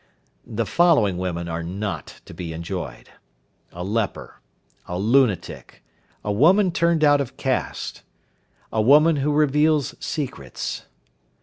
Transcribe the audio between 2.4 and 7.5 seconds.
enjoyed: A leper. A lunatic. A woman turned out of